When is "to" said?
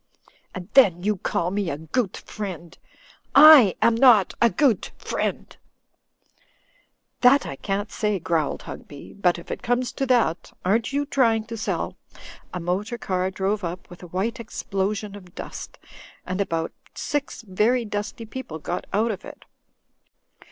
9.91-10.07, 11.45-11.55